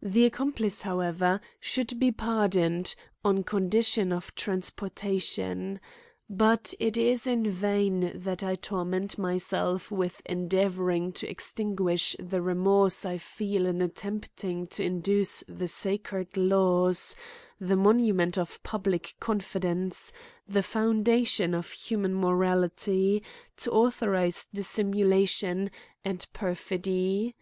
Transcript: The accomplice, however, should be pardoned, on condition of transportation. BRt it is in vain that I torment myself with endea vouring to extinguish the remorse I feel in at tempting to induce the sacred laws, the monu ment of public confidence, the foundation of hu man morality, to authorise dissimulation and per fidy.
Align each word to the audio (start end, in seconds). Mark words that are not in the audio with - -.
The 0.00 0.24
accomplice, 0.24 0.80
however, 0.80 1.42
should 1.60 1.98
be 1.98 2.10
pardoned, 2.10 2.94
on 3.22 3.44
condition 3.44 4.12
of 4.14 4.34
transportation. 4.34 5.78
BRt 6.34 6.74
it 6.80 6.96
is 6.96 7.26
in 7.26 7.50
vain 7.50 8.12
that 8.14 8.42
I 8.42 8.54
torment 8.54 9.18
myself 9.18 9.90
with 9.92 10.22
endea 10.24 10.70
vouring 10.70 11.12
to 11.16 11.28
extinguish 11.28 12.16
the 12.18 12.40
remorse 12.40 13.04
I 13.04 13.18
feel 13.18 13.66
in 13.66 13.82
at 13.82 13.94
tempting 13.96 14.68
to 14.68 14.82
induce 14.82 15.44
the 15.46 15.68
sacred 15.68 16.38
laws, 16.38 17.14
the 17.60 17.74
monu 17.74 18.14
ment 18.14 18.38
of 18.38 18.62
public 18.62 19.16
confidence, 19.20 20.14
the 20.48 20.62
foundation 20.62 21.52
of 21.52 21.74
hu 21.74 21.98
man 21.98 22.14
morality, 22.14 23.22
to 23.58 23.70
authorise 23.70 24.46
dissimulation 24.46 25.70
and 26.06 26.26
per 26.32 26.54
fidy. 26.54 27.34